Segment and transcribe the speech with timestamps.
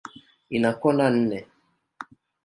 [0.55, 1.39] Ina kona nne.